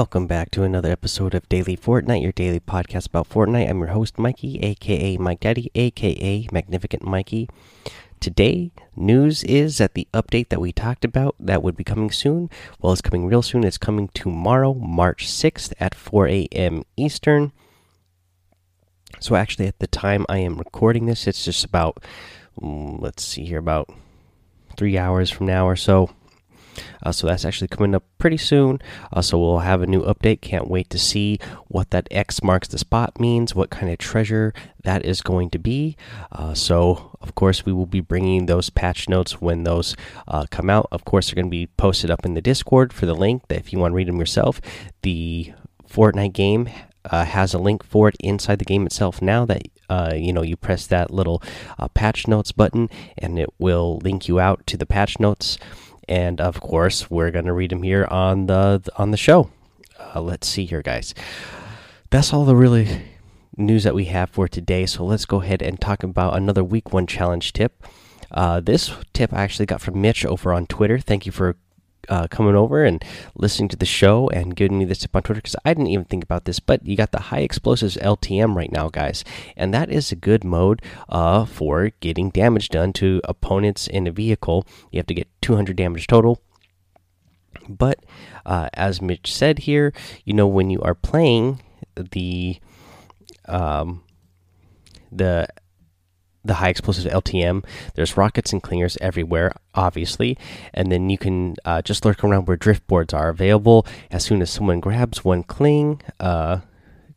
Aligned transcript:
Welcome 0.00 0.26
back 0.26 0.50
to 0.52 0.62
another 0.62 0.90
episode 0.90 1.34
of 1.34 1.46
Daily 1.50 1.76
Fortnite, 1.76 2.22
your 2.22 2.32
daily 2.32 2.58
podcast 2.58 3.08
about 3.08 3.28
Fortnite. 3.28 3.68
I'm 3.68 3.80
your 3.80 3.88
host, 3.88 4.18
Mikey, 4.18 4.58
aka 4.60 5.18
Mike 5.18 5.40
Daddy, 5.40 5.70
aka 5.74 6.48
Magnificent 6.50 7.02
Mikey. 7.02 7.50
Today, 8.18 8.72
news 8.96 9.44
is 9.44 9.76
that 9.76 9.92
the 9.92 10.08
update 10.14 10.48
that 10.48 10.58
we 10.58 10.72
talked 10.72 11.04
about 11.04 11.34
that 11.38 11.62
would 11.62 11.76
be 11.76 11.84
coming 11.84 12.10
soon, 12.10 12.48
well, 12.80 12.94
it's 12.94 13.02
coming 13.02 13.26
real 13.26 13.42
soon. 13.42 13.62
It's 13.62 13.76
coming 13.76 14.08
tomorrow, 14.14 14.72
March 14.72 15.28
6th 15.28 15.74
at 15.78 15.94
4 15.94 16.28
a.m. 16.28 16.84
Eastern. 16.96 17.52
So, 19.18 19.36
actually, 19.36 19.66
at 19.66 19.80
the 19.80 19.86
time 19.86 20.24
I 20.30 20.38
am 20.38 20.56
recording 20.56 21.04
this, 21.04 21.26
it's 21.26 21.44
just 21.44 21.62
about, 21.62 22.02
mm, 22.58 22.98
let's 23.02 23.22
see 23.22 23.44
here, 23.44 23.58
about 23.58 23.90
three 24.78 24.96
hours 24.96 25.30
from 25.30 25.44
now 25.44 25.68
or 25.68 25.76
so. 25.76 26.08
Uh, 27.02 27.12
so 27.12 27.26
that's 27.26 27.44
actually 27.44 27.68
coming 27.68 27.94
up 27.94 28.04
pretty 28.18 28.36
soon. 28.36 28.80
Uh, 29.12 29.22
so 29.22 29.38
we'll 29.38 29.58
have 29.60 29.82
a 29.82 29.86
new 29.86 30.02
update. 30.02 30.40
Can't 30.40 30.68
wait 30.68 30.90
to 30.90 30.98
see 30.98 31.38
what 31.68 31.90
that 31.90 32.08
X 32.10 32.42
marks 32.42 32.68
the 32.68 32.78
spot 32.78 33.18
means, 33.18 33.54
what 33.54 33.70
kind 33.70 33.90
of 33.90 33.98
treasure 33.98 34.52
that 34.82 35.04
is 35.04 35.20
going 35.20 35.50
to 35.50 35.58
be. 35.58 35.96
Uh, 36.32 36.54
so, 36.54 37.16
of 37.20 37.34
course, 37.34 37.66
we 37.66 37.72
will 37.72 37.86
be 37.86 38.00
bringing 38.00 38.46
those 38.46 38.70
patch 38.70 39.08
notes 39.08 39.40
when 39.40 39.64
those 39.64 39.96
come 40.50 40.70
out. 40.70 40.88
Of 40.90 41.04
course, 41.04 41.28
they're 41.28 41.34
going 41.34 41.46
to 41.46 41.50
be 41.50 41.66
posted 41.66 42.10
up 42.10 42.24
in 42.24 42.34
the 42.34 42.40
Discord 42.40 42.92
for 42.92 43.06
the 43.06 43.14
link 43.14 43.42
if 43.50 43.72
you 43.72 43.78
want 43.78 43.92
to 43.92 43.96
read 43.96 44.08
them 44.08 44.18
yourself. 44.18 44.60
The 45.02 45.52
Fortnite 45.90 46.32
game 46.32 46.68
uh, 47.04 47.24
has 47.24 47.54
a 47.54 47.58
link 47.58 47.84
for 47.84 48.08
it 48.08 48.16
inside 48.20 48.58
the 48.58 48.64
game 48.64 48.86
itself 48.86 49.22
now 49.22 49.44
that 49.44 49.62
uh, 49.88 50.12
you 50.14 50.32
know 50.32 50.42
you 50.42 50.56
press 50.56 50.86
that 50.86 51.10
little 51.10 51.42
uh, 51.78 51.88
patch 51.88 52.28
notes 52.28 52.52
button 52.52 52.88
and 53.18 53.38
it 53.38 53.48
will 53.58 53.98
link 53.98 54.28
you 54.28 54.38
out 54.38 54.66
to 54.66 54.76
the 54.76 54.86
patch 54.86 55.18
notes 55.18 55.58
and 56.10 56.40
of 56.40 56.60
course 56.60 57.08
we're 57.08 57.30
going 57.30 57.46
to 57.46 57.52
read 57.52 57.70
them 57.70 57.84
here 57.84 58.04
on 58.06 58.46
the 58.46 58.82
on 58.96 59.12
the 59.12 59.16
show. 59.16 59.50
Uh, 59.98 60.20
let's 60.20 60.46
see 60.46 60.66
here, 60.66 60.82
guys. 60.82 61.14
That's 62.10 62.32
all 62.32 62.44
the 62.44 62.56
really 62.56 63.02
news 63.56 63.84
that 63.84 63.94
we 63.94 64.06
have 64.06 64.28
for 64.30 64.48
today. 64.48 64.86
So 64.86 65.04
let's 65.04 65.24
go 65.24 65.40
ahead 65.40 65.62
and 65.62 65.80
talk 65.80 66.02
about 66.02 66.36
another 66.36 66.64
week 66.64 66.92
one 66.92 67.06
challenge 67.06 67.52
tip. 67.52 67.84
Uh, 68.32 68.60
this 68.60 68.92
tip 69.12 69.32
I 69.32 69.42
actually 69.42 69.66
got 69.66 69.80
from 69.80 70.00
Mitch 70.00 70.26
over 70.26 70.52
on 70.52 70.66
Twitter. 70.66 70.98
Thank 70.98 71.26
you 71.26 71.32
for 71.32 71.56
uh, 72.10 72.26
coming 72.28 72.56
over 72.56 72.84
and 72.84 73.02
listening 73.34 73.68
to 73.68 73.76
the 73.76 73.86
show 73.86 74.28
and 74.30 74.56
giving 74.56 74.78
me 74.78 74.84
this 74.84 74.98
tip 74.98 75.14
on 75.16 75.22
Twitter 75.22 75.38
because 75.40 75.56
I 75.64 75.72
didn't 75.72 75.86
even 75.86 76.04
think 76.04 76.24
about 76.24 76.44
this. 76.44 76.60
But 76.60 76.84
you 76.84 76.96
got 76.96 77.12
the 77.12 77.20
high 77.20 77.40
explosives 77.40 77.96
LTM 77.96 78.54
right 78.54 78.70
now, 78.70 78.88
guys, 78.88 79.24
and 79.56 79.72
that 79.72 79.90
is 79.90 80.12
a 80.12 80.16
good 80.16 80.44
mode 80.44 80.82
uh, 81.08 81.44
for 81.44 81.90
getting 82.00 82.30
damage 82.30 82.68
done 82.68 82.92
to 82.94 83.20
opponents 83.24 83.86
in 83.86 84.06
a 84.06 84.12
vehicle. 84.12 84.66
You 84.90 84.98
have 84.98 85.06
to 85.06 85.14
get 85.14 85.28
200 85.40 85.76
damage 85.76 86.06
total. 86.06 86.42
But 87.68 88.04
uh, 88.44 88.68
as 88.74 89.00
Mitch 89.00 89.32
said 89.32 89.60
here, 89.60 89.92
you 90.24 90.34
know 90.34 90.46
when 90.46 90.70
you 90.70 90.80
are 90.82 90.94
playing 90.94 91.62
the 91.94 92.58
um, 93.46 94.02
the 95.12 95.48
the 96.44 96.54
high 96.54 96.68
explosive 96.68 97.10
LTM. 97.10 97.64
There's 97.94 98.16
rockets 98.16 98.52
and 98.52 98.62
clingers 98.62 98.96
everywhere, 99.00 99.52
obviously, 99.74 100.38
and 100.72 100.90
then 100.90 101.10
you 101.10 101.18
can 101.18 101.56
uh, 101.64 101.82
just 101.82 102.04
lurk 102.04 102.24
around 102.24 102.46
where 102.46 102.56
drift 102.56 102.86
boards 102.86 103.12
are 103.12 103.28
available. 103.28 103.86
As 104.10 104.24
soon 104.24 104.42
as 104.42 104.50
someone 104.50 104.80
grabs 104.80 105.24
one 105.24 105.42
cling, 105.42 106.00
uh, 106.18 106.60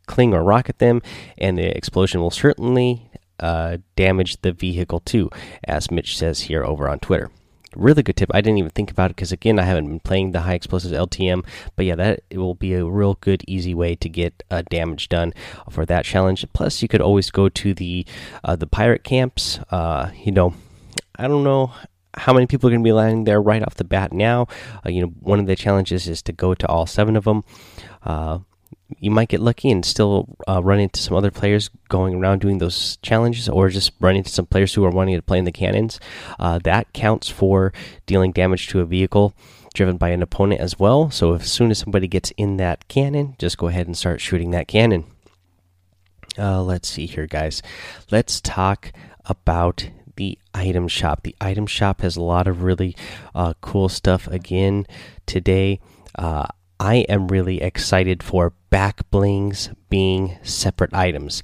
cling 0.07 0.33
or 0.33 0.43
rocket 0.43 0.79
them, 0.79 1.01
and 1.37 1.57
the 1.57 1.75
explosion 1.75 2.21
will 2.21 2.31
certainly 2.31 3.09
uh, 3.39 3.77
damage 3.95 4.41
the 4.41 4.51
vehicle 4.51 4.99
too, 4.99 5.29
as 5.63 5.91
Mitch 5.91 6.17
says 6.17 6.41
here 6.41 6.63
over 6.63 6.89
on 6.89 6.99
Twitter 6.99 7.31
really 7.75 8.03
good 8.03 8.15
tip. 8.15 8.29
I 8.33 8.41
didn't 8.41 8.57
even 8.57 8.71
think 8.71 8.91
about 8.91 9.11
it 9.11 9.15
because 9.15 9.31
again, 9.31 9.59
I 9.59 9.63
haven't 9.63 9.87
been 9.87 9.99
playing 9.99 10.31
the 10.31 10.41
high 10.41 10.53
explosives 10.53 10.93
LTM. 10.93 11.45
But 11.75 11.85
yeah, 11.85 11.95
that 11.95 12.21
it 12.29 12.37
will 12.37 12.55
be 12.55 12.73
a 12.73 12.85
real 12.85 13.15
good, 13.21 13.43
easy 13.47 13.73
way 13.73 13.95
to 13.95 14.09
get 14.09 14.43
uh, 14.49 14.63
damage 14.69 15.09
done 15.09 15.33
for 15.69 15.85
that 15.85 16.05
challenge. 16.05 16.45
Plus, 16.53 16.81
you 16.81 16.87
could 16.87 17.01
always 17.01 17.31
go 17.31 17.49
to 17.49 17.73
the 17.73 18.05
uh, 18.43 18.55
the 18.55 18.67
pirate 18.67 19.03
camps. 19.03 19.59
Uh, 19.69 20.11
you 20.23 20.31
know, 20.31 20.53
I 21.17 21.27
don't 21.27 21.43
know 21.43 21.73
how 22.15 22.33
many 22.33 22.45
people 22.45 22.69
are 22.69 22.71
going 22.71 22.83
to 22.83 22.87
be 22.87 22.93
landing 22.93 23.23
there 23.23 23.41
right 23.41 23.63
off 23.63 23.75
the 23.75 23.83
bat 23.83 24.13
now. 24.13 24.47
Uh, 24.85 24.89
you 24.89 25.01
know, 25.01 25.07
one 25.19 25.39
of 25.39 25.47
the 25.47 25.55
challenges 25.55 26.07
is 26.07 26.21
to 26.23 26.31
go 26.31 26.53
to 26.53 26.67
all 26.67 26.85
seven 26.85 27.15
of 27.15 27.23
them. 27.23 27.43
You 28.99 29.11
might 29.11 29.29
get 29.29 29.39
lucky 29.39 29.71
and 29.71 29.85
still 29.85 30.35
uh, 30.47 30.61
run 30.63 30.79
into 30.79 30.99
some 30.99 31.15
other 31.15 31.31
players 31.31 31.69
going 31.89 32.15
around 32.15 32.41
doing 32.41 32.57
those 32.57 32.97
challenges, 32.97 33.49
or 33.49 33.69
just 33.69 33.91
run 33.99 34.15
into 34.15 34.29
some 34.29 34.45
players 34.45 34.73
who 34.73 34.85
are 34.85 34.89
wanting 34.89 35.15
to 35.15 35.21
play 35.21 35.37
in 35.37 35.45
the 35.45 35.51
cannons. 35.51 35.99
Uh, 36.39 36.59
that 36.63 36.91
counts 36.93 37.29
for 37.29 37.73
dealing 38.05 38.31
damage 38.31 38.67
to 38.67 38.79
a 38.79 38.85
vehicle 38.85 39.33
driven 39.73 39.97
by 39.97 40.09
an 40.09 40.21
opponent 40.21 40.61
as 40.61 40.77
well. 40.77 41.09
So 41.09 41.33
as 41.33 41.51
soon 41.51 41.71
as 41.71 41.79
somebody 41.79 42.07
gets 42.07 42.31
in 42.37 42.57
that 42.57 42.87
cannon, 42.87 43.35
just 43.39 43.57
go 43.57 43.67
ahead 43.67 43.87
and 43.87 43.97
start 43.97 44.21
shooting 44.21 44.51
that 44.51 44.67
cannon. 44.67 45.05
Uh, 46.37 46.61
let's 46.61 46.87
see 46.87 47.05
here, 47.05 47.27
guys. 47.27 47.61
Let's 48.11 48.39
talk 48.41 48.91
about 49.25 49.89
the 50.15 50.37
item 50.53 50.87
shop. 50.87 51.23
The 51.23 51.35
item 51.41 51.65
shop 51.65 52.01
has 52.01 52.15
a 52.15 52.21
lot 52.21 52.47
of 52.47 52.63
really 52.63 52.95
uh, 53.33 53.53
cool 53.61 53.89
stuff 53.89 54.27
again 54.27 54.85
today. 55.25 55.79
Uh, 56.15 56.47
I 56.83 57.05
am 57.07 57.29
really 57.29 57.61
excited 57.61 58.21
for 58.21 58.51
back 58.69 59.09
blings 59.09 59.69
being 59.87 60.37
separate 60.43 60.93
items. 60.93 61.41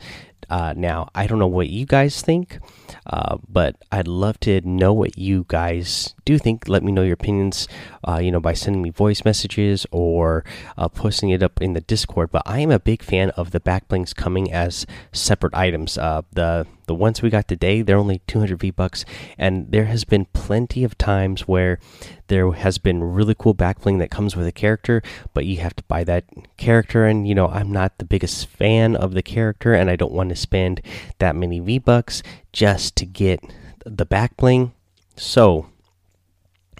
Uh, 0.49 0.73
now, 0.75 1.07
I 1.15 1.27
don't 1.27 1.39
know 1.39 1.47
what 1.47 1.69
you 1.69 1.85
guys 1.85 2.21
think, 2.21 2.59
uh, 3.05 3.37
but 3.47 3.77
I'd 3.89 4.09
love 4.09 4.37
to 4.41 4.59
know 4.67 4.91
what 4.91 5.17
you 5.17 5.45
guys 5.47 6.13
do 6.29 6.37
think. 6.37 6.67
Let 6.67 6.83
me 6.83 6.91
know 6.91 7.01
your 7.01 7.15
opinions, 7.15 7.67
uh, 8.07 8.19
you 8.19 8.31
know, 8.31 8.39
by 8.39 8.53
sending 8.53 8.83
me 8.83 8.91
voice 8.91 9.25
messages 9.25 9.87
or 9.89 10.45
uh, 10.77 10.87
posting 10.87 11.31
it 11.31 11.41
up 11.41 11.59
in 11.59 11.73
the 11.73 11.81
Discord. 11.81 12.29
But 12.31 12.43
I 12.45 12.59
am 12.59 12.69
a 12.69 12.79
big 12.79 13.01
fan 13.01 13.31
of 13.31 13.49
the 13.49 13.59
back 13.59 13.87
blings 13.87 14.13
coming 14.13 14.51
as 14.53 14.85
separate 15.11 15.55
items. 15.55 15.97
Uh, 15.97 16.21
the 16.31 16.67
the 16.85 16.93
ones 16.93 17.21
we 17.21 17.29
got 17.31 17.47
today, 17.47 17.81
they're 17.81 17.97
only 17.97 18.21
200 18.27 18.59
V 18.59 18.69
bucks, 18.71 19.05
and 19.37 19.71
there 19.71 19.85
has 19.85 20.03
been 20.05 20.25
plenty 20.25 20.83
of 20.83 20.97
times 20.97 21.47
where 21.47 21.79
there 22.27 22.51
has 22.51 22.77
been 22.77 23.03
really 23.03 23.35
cool 23.37 23.55
back 23.55 23.81
bling 23.81 23.97
that 23.99 24.11
comes 24.11 24.35
with 24.35 24.45
a 24.45 24.51
character, 24.51 25.01
but 25.33 25.45
you 25.45 25.57
have 25.57 25.75
to 25.75 25.83
buy 25.83 26.03
that 26.03 26.25
character. 26.57 27.05
And 27.05 27.27
you 27.27 27.33
know, 27.33 27.47
I'm 27.47 27.71
not 27.71 27.97
the 27.97 28.05
biggest 28.05 28.47
fan 28.47 28.95
of 28.95 29.15
the 29.15 29.23
character, 29.23 29.73
and 29.73 29.89
I 29.89 29.95
don't 29.95 30.13
want 30.13 30.29
to 30.29 30.35
spend 30.35 30.81
that 31.17 31.35
many 31.35 31.59
V 31.59 31.79
bucks 31.79 32.21
just 32.53 32.95
to 32.97 33.05
get 33.07 33.39
the 33.83 34.05
back 34.05 34.37
bling. 34.37 34.73
So, 35.15 35.67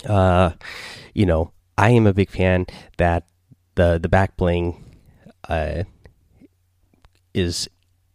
uh, 0.08 0.52
you 1.14 1.26
know, 1.26 1.52
I 1.78 1.92
am 1.92 2.08
a 2.08 2.14
big 2.14 2.30
fan 2.30 2.66
that 2.98 3.26
the 3.76 4.00
the 4.02 4.10
back 4.10 4.36
bling 4.36 4.84
uh 5.48 5.84
is 7.34 7.70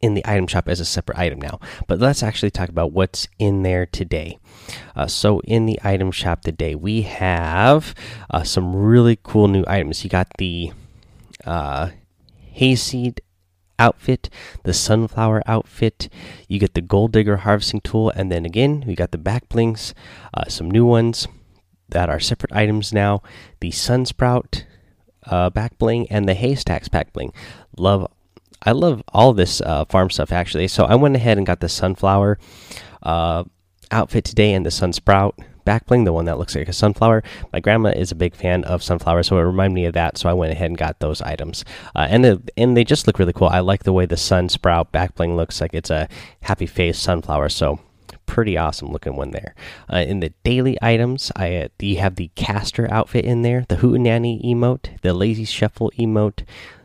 in 0.04 0.12
the 0.12 0.26
item 0.26 0.46
shop 0.46 0.68
as 0.68 0.80
a 0.80 0.84
separate 0.84 1.18
item 1.18 1.40
now. 1.40 1.58
But 1.86 1.98
let's 1.98 2.22
actually 2.22 2.50
talk 2.50 2.68
about 2.68 2.92
what's 2.92 3.26
in 3.38 3.62
there 3.62 3.86
today. 3.86 4.38
Uh, 4.94 5.06
so, 5.06 5.40
in 5.40 5.64
the 5.64 5.80
item 5.82 6.12
shop 6.12 6.42
today, 6.42 6.74
we 6.74 7.02
have 7.02 7.94
uh, 8.30 8.44
some 8.44 8.76
really 8.76 9.18
cool 9.22 9.48
new 9.48 9.64
items. 9.66 10.04
You 10.04 10.10
got 10.10 10.28
the 10.36 10.72
uh, 11.46 11.90
hayseed 12.52 13.22
outfit, 13.78 14.28
the 14.64 14.74
sunflower 14.74 15.42
outfit. 15.46 16.10
You 16.48 16.58
get 16.58 16.74
the 16.74 16.82
gold 16.82 17.12
digger 17.12 17.38
harvesting 17.38 17.80
tool, 17.80 18.10
and 18.10 18.30
then 18.30 18.44
again, 18.44 18.84
we 18.86 18.94
got 18.94 19.10
the 19.10 19.18
back 19.18 19.48
blings, 19.48 19.94
uh, 20.34 20.48
some 20.48 20.70
new 20.70 20.84
ones 20.84 21.26
that 21.88 22.08
are 22.08 22.20
separate 22.20 22.52
items 22.52 22.92
now. 22.92 23.22
The 23.60 23.70
sunsprout 23.70 24.64
uh, 25.26 25.50
back 25.50 25.78
bling 25.78 26.10
and 26.10 26.28
the 26.28 26.34
haystacks 26.34 26.88
back 26.88 27.12
bling. 27.12 27.32
Love 27.76 28.10
I 28.66 28.72
love 28.72 29.02
all 29.08 29.34
this 29.34 29.60
uh, 29.60 29.84
farm 29.84 30.10
stuff 30.10 30.32
actually. 30.32 30.68
So 30.68 30.84
I 30.84 30.94
went 30.94 31.16
ahead 31.16 31.36
and 31.36 31.46
got 31.46 31.60
the 31.60 31.68
sunflower 31.68 32.38
uh, 33.02 33.44
outfit 33.90 34.24
today 34.24 34.54
and 34.54 34.64
the 34.64 34.70
sunsprout 34.70 35.32
back 35.64 35.86
bling, 35.86 36.04
the 36.04 36.12
one 36.12 36.26
that 36.26 36.38
looks 36.38 36.54
like 36.54 36.68
a 36.68 36.72
sunflower. 36.72 37.22
My 37.52 37.60
grandma 37.60 37.90
is 37.90 38.12
a 38.12 38.14
big 38.16 38.34
fan 38.34 38.64
of 38.64 38.82
sunflowers, 38.82 39.28
so 39.28 39.38
it 39.38 39.42
reminded 39.42 39.74
me 39.74 39.86
of 39.86 39.94
that. 39.94 40.18
So 40.18 40.28
I 40.28 40.34
went 40.34 40.52
ahead 40.52 40.70
and 40.70 40.78
got 40.78 41.00
those 41.00 41.22
items, 41.22 41.64
uh, 41.94 42.06
and 42.08 42.24
the, 42.24 42.42
and 42.56 42.76
they 42.76 42.84
just 42.84 43.06
look 43.06 43.18
really 43.18 43.32
cool. 43.32 43.48
I 43.48 43.60
like 43.60 43.84
the 43.84 43.92
way 43.92 44.06
the 44.06 44.16
sunsprout 44.16 44.92
back 44.92 45.14
bling 45.14 45.36
looks 45.36 45.60
like 45.60 45.74
it's 45.74 45.90
a 45.90 46.08
happy 46.42 46.66
face 46.66 46.98
sunflower. 46.98 47.48
So 47.48 47.80
pretty 48.26 48.56
awesome 48.56 48.90
looking 48.90 49.16
one 49.16 49.30
there. 49.30 49.54
Uh, 49.92 49.98
in 49.98 50.20
the 50.20 50.32
daily 50.42 50.78
items, 50.82 51.30
I 51.36 51.56
uh, 51.56 51.68
you 51.78 51.98
have 51.98 52.16
the 52.16 52.30
caster 52.34 52.90
outfit 52.90 53.24
in 53.24 53.42
there, 53.42 53.64
the 53.68 53.76
hootenanny 53.76 54.44
emote, 54.44 55.00
the 55.02 55.12
lazy 55.12 55.44
shuffle 55.44 55.92
emote, 55.98 56.44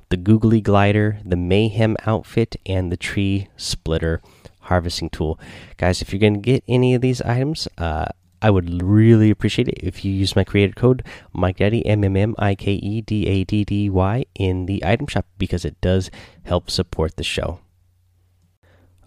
the 0.10 0.18
googly 0.18 0.62
glider, 0.62 1.20
the 1.24 1.36
mayhem 1.36 1.96
outfit, 2.06 2.56
and 2.66 2.92
the 2.92 2.98
tree 2.98 3.48
splitter 3.58 4.22
harvesting 4.62 5.10
tool. 5.10 5.40
Guys, 5.78 6.02
if 6.02 6.12
you're 6.12 6.20
going 6.20 6.36
to 6.36 6.40
get 6.40 6.64
any 6.68 6.94
of 6.94 7.02
these 7.02 7.22
items, 7.22 7.68
uh, 7.78 8.06
I 8.42 8.50
would 8.50 8.82
really 8.82 9.30
appreciate 9.30 9.68
it 9.68 9.80
if 9.84 10.06
you 10.06 10.14
use 10.14 10.36
my 10.36 10.44
creator 10.44 10.74
code 10.74 11.04
Mike 11.34 11.58
Daddy 11.58 11.86
M 11.86 12.04
M 12.04 12.16
M 12.16 12.36
I 12.40 12.56
K 12.56 12.74
E 12.74 13.02
D 13.02 13.28
A 13.28 13.44
D 13.44 13.66
D 13.66 13.90
Y 13.90 14.26
in 14.36 14.66
the 14.66 14.84
item 14.86 15.08
shop 15.08 15.26
because 15.38 15.66
it 15.66 15.80
does 15.82 16.10
help 16.44 16.70
support 16.70 17.18
the 17.18 17.24
show. 17.24 17.60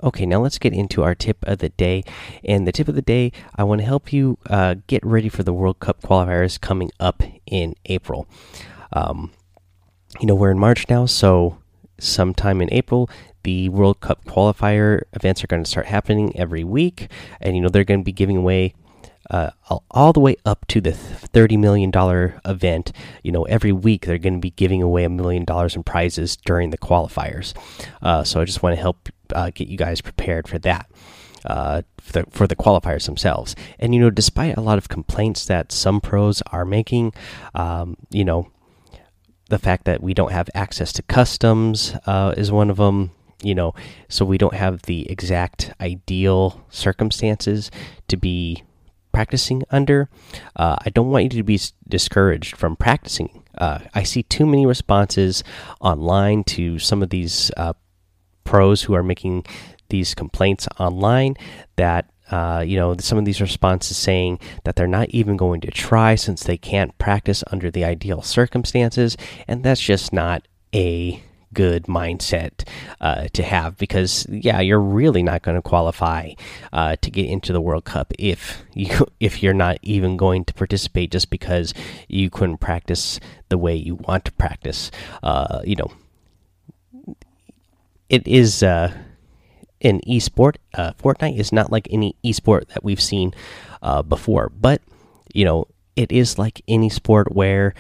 Okay, 0.03 0.27
now 0.27 0.41
let's 0.41 0.59
get 0.59 0.73
into 0.73 1.03
our 1.05 1.15
tip 1.15 1.39
of 1.45 1.59
the 1.59 1.69
day. 1.69 2.03
And 2.45 2.67
the 2.67 2.73
tip 2.73 2.89
of 2.89 2.97
the 2.97 3.03
day, 3.03 3.31
I 3.55 3.63
want 3.63 3.81
to 3.81 3.87
help 3.87 4.13
you 4.13 4.39
uh, 4.51 4.77
get 4.89 5.05
ready 5.07 5.29
for 5.29 5.45
the 5.45 5.53
World 5.53 5.79
Cup 5.79 6.03
qualifiers 6.03 6.61
coming 6.61 6.91
up 6.99 7.23
in 7.47 7.75
April. 7.87 8.27
Um, 8.93 9.31
you 10.21 10.27
know, 10.27 10.35
we're 10.35 10.51
in 10.51 10.59
March 10.59 10.89
now, 10.89 11.07
so 11.07 11.59
sometime 11.99 12.61
in 12.61 12.69
April, 12.73 13.09
the 13.45 13.69
World 13.69 14.01
Cup 14.01 14.25
qualifier 14.25 15.03
events 15.13 15.43
are 15.43 15.47
going 15.47 15.63
to 15.63 15.71
start 15.71 15.87
happening 15.87 16.37
every 16.37 16.65
week, 16.65 17.09
and 17.41 17.57
you 17.57 17.63
know 17.63 17.69
they're 17.69 17.85
going 17.85 18.01
to 18.01 18.05
be 18.05 18.13
giving 18.13 18.37
away 18.37 18.75
uh, 19.31 19.51
all 19.91 20.13
the 20.13 20.21
way 20.21 20.37
up 20.45 20.67
to 20.69 20.81
the 20.81 20.93
thirty 20.93 21.57
million 21.57 21.91
dollar 21.91 22.41
event. 22.45 22.93
You 23.23 23.33
know, 23.33 23.45
every 23.45 23.73
week 23.73 24.07
they're 24.07 24.19
going 24.19 24.35
to 24.35 24.41
be 24.41 24.51
giving 24.51 24.83
away 24.83 25.05
a 25.05 25.09
million 25.09 25.45
dollars 25.45 25.75
in 25.75 25.83
prizes 25.83 26.37
during 26.37 26.71
the 26.71 26.79
qualifiers. 26.79 27.55
Uh, 28.03 28.25
so 28.25 28.41
I 28.41 28.45
just 28.45 28.63
want 28.63 28.77
to 28.77 28.81
help 28.81 29.09
uh, 29.35 29.51
get 29.55 29.69
you 29.69 29.77
guys 29.77 30.01
prepared 30.01 30.49
for 30.49 30.59
that. 30.61 30.91
Uh, 31.45 31.83
for 32.01 32.13
the, 32.13 32.25
for 32.31 32.47
the 32.47 32.55
qualifiers 32.55 33.07
themselves, 33.07 33.57
and 33.81 33.93
you 33.93 34.01
know, 34.01 34.11
despite 34.11 34.57
a 34.57 34.61
lot 34.61 34.79
of 34.79 34.89
complaints 34.89 35.45
that 35.45 35.73
some 35.73 36.01
pros 36.01 36.41
are 36.53 36.65
making, 36.65 37.13
um, 37.57 37.97
you 38.11 38.25
know, 38.25 38.49
the 39.49 39.59
fact 39.59 39.85
that 39.85 40.01
we 40.01 40.15
don't 40.15 40.31
have 40.31 40.49
access 40.55 40.93
to 40.93 41.03
customs 41.03 41.97
uh, 42.07 42.33
is 42.37 42.53
one 42.53 42.71
of 42.71 42.77
them 42.77 43.11
you 43.43 43.57
know 43.57 43.75
so 44.09 44.25
we 44.25 44.39
don't 44.39 44.55
have 44.55 44.83
the 44.83 45.11
exact 45.11 45.73
ideal 45.81 46.65
circumstances 46.71 47.73
to 48.07 48.17
be 48.17 48.63
practicing 49.13 49.63
under. 49.71 50.09
Uh, 50.57 50.77
I 50.85 50.91
don't 50.91 51.11
want 51.11 51.25
you 51.25 51.31
to 51.31 51.43
be 51.43 51.61
discouraged 51.89 52.57
from 52.57 52.77
practicing. 52.77 53.45
Uh, 53.57 53.81
I 53.95 54.03
see 54.03 54.23
too 54.23 54.47
many 54.47 54.67
responses 54.67 55.45
online 55.81 56.45
to 56.45 56.79
some 56.79 57.03
of 57.03 57.11
these 57.11 57.51
uh, 57.57 57.75
pros 58.53 58.83
who 58.83 58.93
are 58.93 59.03
making 59.03 59.47
these 59.89 60.15
complaints 60.15 60.69
online 60.79 61.35
that 61.77 62.11
uh, 62.31 62.63
you 62.67 62.77
know 62.77 62.95
some 62.99 63.17
of 63.17 63.25
these 63.25 63.41
responses 63.41 63.97
saying 63.97 64.39
that 64.65 64.77
they're 64.77 64.87
not 64.87 65.09
even 65.09 65.39
going 65.39 65.59
to 65.63 65.71
try 65.71 66.15
since 66.15 66.45
they 66.45 66.59
can't 66.59 66.97
practice 66.99 67.43
under 67.51 67.71
the 67.71 67.83
ideal 67.83 68.21
circumstances. 68.21 69.17
And 69.49 69.65
that's 69.65 69.81
just 69.81 70.13
not 70.13 70.47
a 70.75 71.23
good 71.55 71.85
mindset 71.85 72.69
uh, 73.01 73.29
to 73.33 73.43
have 73.43 73.79
because 73.79 74.27
yeah 74.29 74.61
you're 74.61 74.81
really 74.81 75.23
not 75.23 75.41
going 75.41 75.57
to 75.57 75.63
qualify 75.63 76.33
uh, 76.75 76.97
to 77.01 77.11
get 77.11 77.27
into 77.27 77.55
the 77.55 77.61
World 77.61 77.85
Cup 77.85 78.13
if 78.19 78.63
you 78.75 79.07
if 79.21 79.43
you're 79.43 79.55
not 79.55 79.79
even 79.81 80.19
going 80.19 80.45
to 80.45 80.53
participate 80.53 81.11
just 81.11 81.31
because 81.31 81.73
you 82.07 82.29
couldn't 82.29 82.59
practice 82.59 83.19
the 83.49 83.57
way 83.57 83.75
you 83.75 83.95
want 83.95 84.27
to 84.27 84.33
practice 84.33 84.91
uh, 85.23 85.63
you 85.65 85.77
know 85.77 85.91
it 88.13 88.27
is 88.29 88.63
uh, 88.63 88.93
an 89.81 90.01
esport 90.07 90.57
uh, 90.75 90.93
Fortnite 90.93 91.37
is 91.37 91.53
not 91.53 91.73
like 91.73 91.89
any 91.91 92.15
esport 92.25 92.69
that 92.69 92.85
we've 92.85 93.01
seen 93.01 93.35
uh, 93.83 94.03
before 94.03 94.53
but 94.55 94.81
you 95.35 95.45
know 95.45 95.67
it 95.97 96.13
is 96.13 96.39
like 96.39 96.63
any 96.69 96.89
sport 96.89 97.35
where 97.35 97.75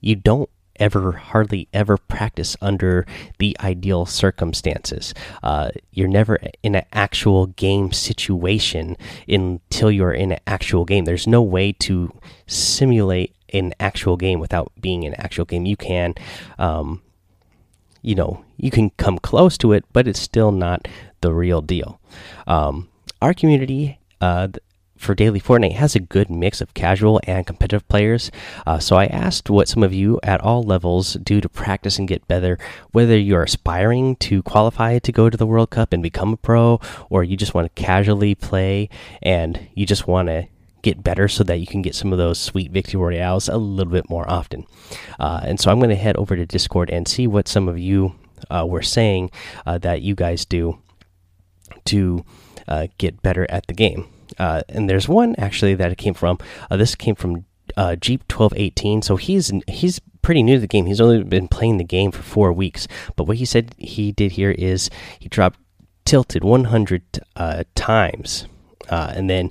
you 0.00 0.16
don't 0.16 0.50
ever 0.80 1.12
hardly 1.12 1.68
ever 1.72 1.96
practice 1.96 2.56
under 2.60 3.06
the 3.38 3.56
ideal 3.60 4.06
circumstances. 4.06 5.14
Uh, 5.42 5.70
you're 5.92 6.08
never 6.08 6.38
in 6.62 6.74
an 6.74 6.84
actual 6.92 7.46
game 7.46 7.92
situation 7.92 8.96
until 9.28 9.90
you're 9.90 10.12
in 10.12 10.32
an 10.32 10.40
actual 10.46 10.84
game. 10.84 11.04
There's 11.04 11.26
no 11.26 11.42
way 11.42 11.72
to 11.72 12.12
simulate 12.46 13.34
an 13.52 13.72
actual 13.78 14.16
game 14.16 14.40
without 14.40 14.72
being 14.80 15.04
an 15.04 15.14
actual 15.14 15.44
game. 15.44 15.66
You 15.66 15.76
can, 15.76 16.14
um, 16.58 17.02
you 18.04 18.14
know, 18.14 18.44
you 18.58 18.70
can 18.70 18.90
come 18.90 19.18
close 19.18 19.56
to 19.58 19.72
it, 19.72 19.84
but 19.92 20.06
it's 20.06 20.20
still 20.20 20.52
not 20.52 20.86
the 21.22 21.32
real 21.32 21.62
deal. 21.62 21.98
Um, 22.46 22.88
our 23.22 23.32
community, 23.32 23.98
uh, 24.20 24.48
for 24.96 25.14
Daily 25.14 25.40
Fortnite 25.40 25.72
has 25.72 25.94
a 25.94 26.00
good 26.00 26.30
mix 26.30 26.60
of 26.60 26.72
casual 26.74 27.20
and 27.24 27.46
competitive 27.46 27.86
players. 27.88 28.30
Uh, 28.66 28.78
so 28.78 28.96
I 28.96 29.06
asked 29.06 29.50
what 29.50 29.68
some 29.68 29.82
of 29.82 29.92
you 29.92 30.20
at 30.22 30.40
all 30.40 30.62
levels 30.62 31.14
do 31.14 31.40
to 31.40 31.48
practice 31.48 31.98
and 31.98 32.08
get 32.08 32.26
better, 32.28 32.58
whether 32.92 33.18
you're 33.18 33.42
aspiring 33.42 34.16
to 34.16 34.42
qualify 34.42 34.98
to 34.98 35.12
go 35.12 35.28
to 35.28 35.36
the 35.36 35.46
World 35.46 35.70
Cup 35.70 35.92
and 35.92 36.02
become 36.02 36.32
a 36.32 36.36
pro, 36.36 36.80
or 37.10 37.24
you 37.24 37.36
just 37.36 37.54
want 37.54 37.74
to 37.74 37.82
casually 37.82 38.34
play 38.34 38.88
and 39.22 39.68
you 39.74 39.84
just 39.84 40.06
want 40.06 40.28
to 40.28 40.46
get 40.84 41.02
better 41.02 41.26
so 41.28 41.42
that 41.42 41.58
you 41.58 41.66
can 41.66 41.82
get 41.82 41.94
some 41.94 42.12
of 42.12 42.18
those 42.18 42.38
sweet 42.38 42.70
victory 42.70 43.00
royales 43.00 43.48
a 43.48 43.56
little 43.56 43.92
bit 43.92 44.08
more 44.10 44.30
often. 44.30 44.66
Uh, 45.18 45.40
and 45.42 45.58
so 45.58 45.70
I'm 45.70 45.78
going 45.78 45.88
to 45.88 45.96
head 45.96 46.16
over 46.16 46.36
to 46.36 46.44
Discord 46.44 46.90
and 46.90 47.08
see 47.08 47.26
what 47.26 47.48
some 47.48 47.68
of 47.68 47.78
you 47.78 48.14
uh, 48.50 48.66
were 48.68 48.82
saying 48.82 49.30
uh, 49.64 49.78
that 49.78 50.02
you 50.02 50.14
guys 50.14 50.44
do 50.44 50.78
to 51.86 52.24
uh, 52.68 52.88
get 52.98 53.22
better 53.22 53.46
at 53.50 53.66
the 53.66 53.72
game. 53.72 54.06
Uh, 54.38 54.62
and 54.68 54.88
there's 54.88 55.08
one 55.08 55.34
actually 55.38 55.74
that 55.74 55.90
it 55.90 55.98
came 55.98 56.14
from. 56.14 56.38
Uh, 56.70 56.76
this 56.76 56.94
came 56.94 57.14
from 57.14 57.46
Jeep 58.00 58.28
twelve 58.28 58.52
eighteen. 58.56 59.00
So 59.00 59.16
he's 59.16 59.50
he's 59.66 60.00
pretty 60.22 60.42
new 60.42 60.56
to 60.56 60.60
the 60.60 60.66
game. 60.66 60.86
He's 60.86 61.00
only 61.00 61.22
been 61.22 61.48
playing 61.48 61.78
the 61.78 61.84
game 61.84 62.10
for 62.10 62.22
four 62.22 62.52
weeks. 62.52 62.86
But 63.16 63.24
what 63.24 63.38
he 63.38 63.44
said 63.44 63.74
he 63.78 64.12
did 64.12 64.32
here 64.32 64.50
is 64.50 64.90
he 65.18 65.28
dropped 65.28 65.58
tilted 66.04 66.44
100 66.44 67.02
uh, 67.36 67.64
times, 67.74 68.46
and 68.88 69.30
then 69.30 69.50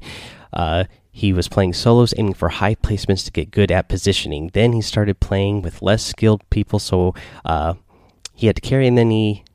uh, 0.54 0.86
he 1.14 1.32
was 1.32 1.48
playing 1.48 1.74
solos, 1.74 2.14
aiming 2.18 2.34
for 2.34 2.50
high 2.50 2.76
placements 2.76 3.24
to 3.26 3.32
get 3.32 3.52
good 3.52 3.72
at 3.72 3.88
positioning. 3.88 4.50
Then 4.54 4.74
he 4.74 4.82
started 4.82 5.20
playing 5.20 5.62
with 5.62 5.82
less 5.82 6.04
skilled 6.04 6.42
people, 6.50 6.80
so 6.80 7.14
he 8.34 8.48
had 8.48 8.56
to 8.56 8.62
carry, 8.62 8.88
and 8.88 8.98
then 8.98 9.12
he 9.12 9.46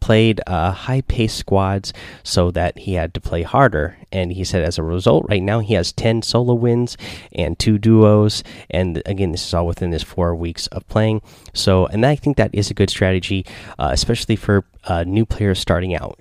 played 0.00 0.40
uh, 0.46 0.72
high 0.72 1.02
pace 1.02 1.34
squads 1.34 1.92
so 2.22 2.50
that 2.50 2.78
he 2.78 2.94
had 2.94 3.14
to 3.14 3.20
play 3.20 3.42
harder. 3.42 3.96
And 4.10 4.32
he 4.32 4.44
said, 4.44 4.62
as 4.62 4.78
a 4.78 4.82
result, 4.82 5.26
right 5.28 5.42
now 5.42 5.60
he 5.60 5.74
has 5.74 5.92
10 5.92 6.22
solo 6.22 6.54
wins 6.54 6.96
and 7.32 7.58
two 7.58 7.78
duos. 7.78 8.42
And 8.70 9.02
again, 9.06 9.32
this 9.32 9.46
is 9.46 9.54
all 9.54 9.66
within 9.66 9.90
this 9.90 10.02
four 10.02 10.34
weeks 10.34 10.66
of 10.68 10.88
playing. 10.88 11.22
So, 11.54 11.86
and 11.86 12.04
I 12.04 12.16
think 12.16 12.36
that 12.36 12.54
is 12.54 12.70
a 12.70 12.74
good 12.74 12.90
strategy, 12.90 13.46
uh, 13.78 13.90
especially 13.92 14.36
for 14.36 14.64
uh, 14.84 15.04
new 15.04 15.26
players 15.26 15.58
starting 15.58 15.94
out. 15.94 16.18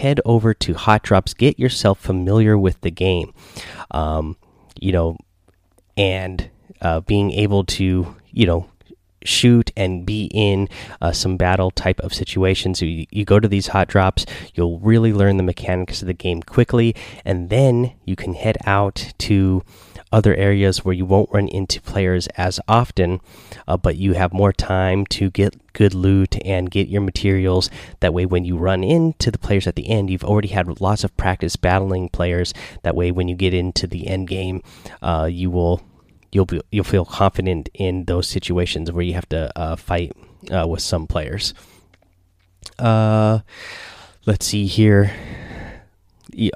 Head 0.00 0.20
over 0.24 0.54
to 0.54 0.74
Hot 0.74 1.02
Drops, 1.02 1.34
get 1.34 1.58
yourself 1.58 2.00
familiar 2.00 2.56
with 2.56 2.80
the 2.80 2.90
game. 2.90 3.34
Um, 3.90 4.36
you 4.80 4.92
know, 4.92 5.18
and 5.96 6.48
uh, 6.80 7.00
being 7.00 7.32
able 7.32 7.64
to, 7.64 8.16
you 8.30 8.46
know, 8.46 8.70
shoot 9.24 9.70
and 9.76 10.06
be 10.06 10.30
in 10.32 10.68
uh, 11.02 11.12
some 11.12 11.36
battle 11.36 11.70
type 11.70 12.00
of 12.00 12.14
situations. 12.14 12.80
You, 12.80 13.06
you 13.10 13.24
go 13.24 13.38
to 13.38 13.48
these 13.48 13.68
hot 13.68 13.88
drops, 13.88 14.24
you'll 14.54 14.78
really 14.78 15.12
learn 15.12 15.36
the 15.36 15.42
mechanics 15.42 16.00
of 16.00 16.06
the 16.06 16.14
game 16.14 16.42
quickly, 16.42 16.96
and 17.24 17.50
then 17.50 17.92
you 18.06 18.16
can 18.16 18.34
head 18.34 18.56
out 18.64 19.12
to 19.18 19.62
other 20.12 20.34
areas 20.34 20.84
where 20.84 20.94
you 20.94 21.04
won't 21.04 21.30
run 21.32 21.48
into 21.48 21.80
players 21.80 22.26
as 22.36 22.58
often, 22.66 23.20
uh, 23.68 23.76
but 23.76 23.96
you 23.96 24.14
have 24.14 24.32
more 24.32 24.52
time 24.52 25.06
to 25.06 25.30
get 25.30 25.54
good 25.72 25.94
loot 25.94 26.36
and 26.44 26.70
get 26.70 26.88
your 26.88 27.00
materials. 27.00 27.70
That 28.00 28.12
way, 28.12 28.26
when 28.26 28.44
you 28.44 28.56
run 28.56 28.82
into 28.82 29.30
the 29.30 29.38
players 29.38 29.66
at 29.66 29.76
the 29.76 29.88
end, 29.88 30.10
you've 30.10 30.24
already 30.24 30.48
had 30.48 30.80
lots 30.80 31.04
of 31.04 31.16
practice 31.16 31.56
battling 31.56 32.08
players. 32.08 32.52
That 32.82 32.96
way, 32.96 33.10
when 33.10 33.28
you 33.28 33.36
get 33.36 33.54
into 33.54 33.86
the 33.86 34.08
end 34.08 34.28
game, 34.28 34.62
uh, 35.00 35.28
you 35.30 35.50
will 35.50 35.82
you'll 36.32 36.46
be 36.46 36.60
you'll 36.70 36.84
feel 36.84 37.04
confident 37.04 37.68
in 37.74 38.04
those 38.04 38.28
situations 38.28 38.90
where 38.90 39.04
you 39.04 39.14
have 39.14 39.28
to 39.28 39.56
uh, 39.58 39.76
fight 39.76 40.12
uh, 40.50 40.66
with 40.66 40.82
some 40.82 41.06
players. 41.06 41.54
Uh, 42.78 43.40
let's 44.26 44.46
see 44.46 44.66
here. 44.66 45.12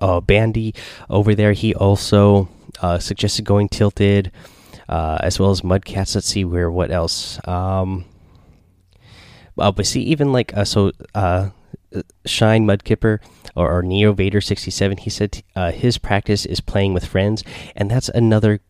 Uh, 0.01 0.21
Bandy 0.21 0.73
over 1.11 1.35
there. 1.35 1.53
He 1.53 1.75
also 1.75 2.49
uh, 2.81 2.99
suggested 2.99 3.45
going 3.45 3.69
tilted, 3.69 4.33
uh, 4.89 5.19
as 5.21 5.39
well 5.39 5.51
as 5.51 5.63
Mudcats. 5.63 6.15
Let's 6.15 6.27
see 6.27 6.45
where 6.45 6.71
what 6.71 6.91
else. 6.91 7.39
Um, 7.47 8.05
uh, 9.59 9.73
but 9.73 9.87
see, 9.87 10.03
even 10.03 10.33
like 10.33 10.57
uh, 10.57 10.65
so, 10.65 10.93
uh, 11.15 11.51
Shine 12.27 12.67
Mudkipper 12.67 13.21
or, 13.55 13.79
or 13.79 13.83
Neo 13.83 14.13
Vader 14.13 14.41
sixty 14.41 14.71
seven. 14.71 14.99
He 14.99 15.11
said 15.11 15.43
uh, 15.55 15.71
his 15.71 15.99
practice 15.99 16.45
is 16.45 16.61
playing 16.61 16.95
with 16.95 17.07
friends, 17.07 17.45
and 17.77 17.91
that's 17.91 18.09
another, 18.09 18.61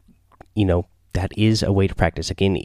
you 0.55 0.65
know, 0.65 0.87
that 1.15 1.33
is 1.37 1.63
a 1.63 1.73
way 1.73 1.87
to 1.87 1.95
practice. 1.95 2.31
Again, 2.31 2.63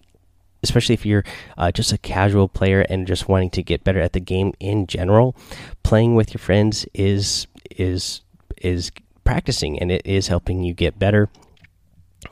especially 0.62 0.94
if 0.94 1.06
you're 1.06 1.24
uh, 1.58 1.72
just 1.72 1.94
a 1.94 1.98
casual 1.98 2.50
player 2.50 2.82
and 2.90 3.08
just 3.08 3.30
wanting 3.30 3.50
to 3.52 3.64
get 3.64 3.86
better 3.86 4.02
at 4.02 4.12
the 4.12 4.20
game 4.20 4.54
in 4.60 4.86
general, 4.86 5.36
playing 5.84 6.16
with 6.16 6.34
your 6.34 6.40
friends 6.40 6.86
is 6.94 7.48
is 7.72 8.22
is 8.62 8.92
practicing 9.30 9.78
and 9.78 9.92
it 9.92 10.02
is 10.06 10.28
helping 10.28 10.64
you 10.64 10.74
get 10.74 10.98
better. 10.98 11.30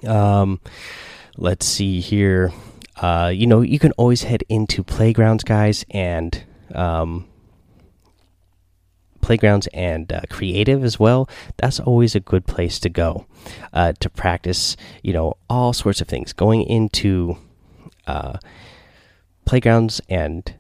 Um, 0.08 0.60
let's 1.38 1.64
see 1.64 2.00
here. 2.00 2.52
Uh, 2.96 3.32
you 3.32 3.46
know, 3.46 3.62
you 3.62 3.78
can 3.78 3.92
always 3.94 4.24
head 4.24 4.44
into 4.50 4.84
playgrounds, 4.84 5.44
guys, 5.44 5.86
and 5.92 6.44
um, 6.74 7.28
playgrounds 9.22 9.68
and 9.76 10.12
uh, 10.12 10.22
creative 10.32 10.84
as 10.84 11.00
well, 11.00 11.30
that's 11.58 11.80
always 11.80 12.16
a 12.16 12.20
good 12.20 12.48
place 12.48 12.80
to 12.80 12.90
go 12.90 13.28
uh, 13.74 13.94
to 14.00 14.10
practice. 14.10 14.76
You 15.04 15.14
know, 15.14 15.36
all 15.48 15.74
sorts 15.74 16.02
of 16.02 16.08
things. 16.08 16.34
Going 16.34 16.64
into 16.64 17.38
uh, 18.08 18.40
playgrounds 19.46 20.02
and 20.10 20.52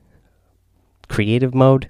creative 1.09 1.55
mode 1.55 1.89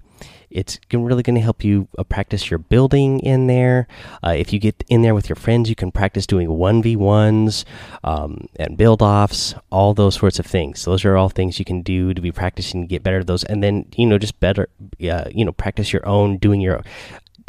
it's 0.49 0.79
really 0.93 1.23
going 1.23 1.35
to 1.35 1.41
help 1.41 1.63
you 1.63 1.87
uh, 1.97 2.03
practice 2.03 2.49
your 2.49 2.57
building 2.57 3.19
in 3.19 3.47
there. 3.47 3.87
Uh, 4.23 4.35
if 4.37 4.53
you 4.53 4.59
get 4.59 4.83
in 4.87 5.01
there 5.01 5.13
with 5.13 5.29
your 5.29 5.35
friends, 5.35 5.69
you 5.69 5.75
can 5.75 5.91
practice 5.91 6.25
doing 6.25 6.47
1v1s 6.47 7.65
um, 8.03 8.47
and 8.57 8.77
build 8.77 9.01
offs, 9.01 9.53
all 9.71 9.93
those 9.93 10.15
sorts 10.15 10.39
of 10.39 10.45
things. 10.45 10.81
So 10.81 10.91
Those 10.91 11.05
are 11.05 11.17
all 11.17 11.29
things 11.29 11.59
you 11.59 11.65
can 11.65 11.81
do 11.81 12.13
to 12.13 12.21
be 12.21 12.31
practicing 12.31 12.81
to 12.81 12.87
get 12.87 13.03
better 13.03 13.19
at 13.19 13.27
those. 13.27 13.43
And 13.43 13.61
then, 13.61 13.87
you 13.95 14.05
know, 14.05 14.17
just 14.17 14.39
better, 14.39 14.69
uh, 15.03 15.25
you 15.31 15.43
know, 15.43 15.51
practice 15.51 15.91
your 15.91 16.07
own, 16.07 16.37
doing 16.37 16.61
your 16.61 16.81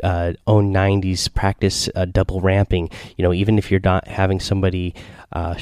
uh, 0.03 0.33
own 0.47 0.73
90s 0.73 1.33
practice 1.33 1.89
uh, 1.97 2.05
double 2.05 2.41
ramping 2.41 2.89
you 3.17 3.25
know 3.25 3.33
even 3.33 3.59
if 3.59 3.69
you're 3.69 3.81
not 3.83 4.07
having 4.07 4.39
somebody 4.39 4.95
uh, 5.33 5.57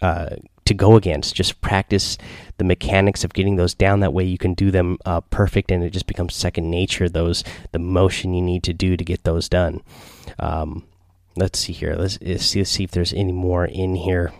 uh, 0.00 0.36
to 0.70 0.74
go 0.74 0.94
against 0.94 1.34
just 1.34 1.60
practice 1.60 2.16
the 2.58 2.64
mechanics 2.64 3.24
of 3.24 3.32
getting 3.32 3.56
those 3.56 3.74
down 3.74 3.98
that 3.98 4.12
way 4.12 4.22
you 4.22 4.38
can 4.38 4.54
do 4.54 4.70
them 4.70 4.96
uh, 5.04 5.20
perfect 5.20 5.72
and 5.72 5.82
it 5.82 5.90
just 5.90 6.06
becomes 6.06 6.32
second 6.32 6.70
nature 6.70 7.08
those 7.08 7.42
the 7.72 7.78
motion 7.78 8.32
you 8.32 8.40
need 8.40 8.62
to 8.62 8.72
do 8.72 8.96
to 8.96 9.04
get 9.04 9.24
those 9.24 9.48
done 9.48 9.82
um, 10.38 10.86
let's 11.36 11.58
see 11.58 11.72
here 11.72 11.96
let's, 11.96 12.18
let's, 12.22 12.46
see, 12.46 12.60
let's 12.60 12.70
see 12.70 12.84
if 12.84 12.92
there's 12.92 13.12
any 13.12 13.32
more 13.32 13.64
in 13.64 13.96
here 13.96 14.32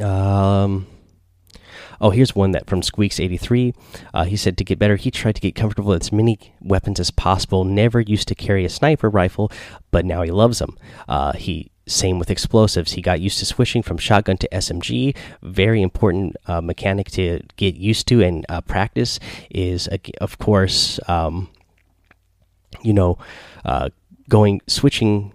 um 0.00 0.86
Oh, 2.00 2.10
here's 2.10 2.32
one 2.34 2.52
that 2.52 2.68
from 2.68 2.80
Squeaks83. 2.80 3.74
Uh, 4.14 4.24
he 4.24 4.36
said 4.36 4.56
to 4.58 4.64
get 4.64 4.78
better, 4.78 4.94
he 4.94 5.10
tried 5.10 5.34
to 5.34 5.40
get 5.40 5.56
comfortable 5.56 5.90
with 5.90 6.02
as 6.02 6.12
many 6.12 6.38
weapons 6.60 7.00
as 7.00 7.10
possible. 7.10 7.64
Never 7.64 8.00
used 8.00 8.28
to 8.28 8.36
carry 8.36 8.64
a 8.64 8.68
sniper 8.68 9.10
rifle, 9.10 9.50
but 9.90 10.04
now 10.04 10.22
he 10.22 10.30
loves 10.30 10.60
them. 10.60 10.78
Uh, 11.08 11.32
he 11.32 11.72
same 11.88 12.18
with 12.18 12.30
explosives. 12.30 12.92
He 12.92 13.02
got 13.02 13.20
used 13.20 13.38
to 13.40 13.46
switching 13.46 13.82
from 13.82 13.98
shotgun 13.98 14.36
to 14.38 14.48
SMG. 14.50 15.16
Very 15.42 15.82
important 15.82 16.36
uh, 16.46 16.60
mechanic 16.60 17.10
to 17.12 17.40
get 17.56 17.76
used 17.76 18.06
to 18.08 18.22
and 18.22 18.46
uh, 18.48 18.60
practice 18.60 19.18
is, 19.50 19.88
of 20.20 20.38
course, 20.38 21.00
um, 21.08 21.48
you 22.82 22.92
know, 22.92 23.18
uh, 23.64 23.88
going 24.28 24.60
switching 24.66 25.32